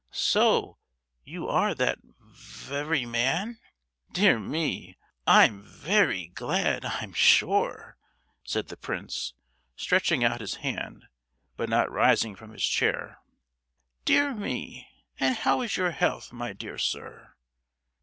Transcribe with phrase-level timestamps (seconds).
[0.09, 0.79] So
[1.23, 3.59] you are that ve—ry man?
[4.11, 7.97] Dear me, I'm very glad, I'm sure,"
[8.43, 9.35] said the prince,
[9.75, 11.05] stretching out his hand,
[11.55, 13.19] but not rising from his chair.
[14.03, 14.87] "Dear me,
[15.19, 17.35] and how is your health, my dear sir?"